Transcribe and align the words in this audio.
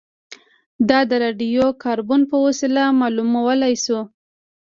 دا 0.89 0.99
د 1.09 1.11
راډیو 1.23 1.65
کاربن 1.83 2.21
په 2.31 2.37
وسیله 2.45 2.83
معلومولای 3.01 3.73
شو 3.83 3.99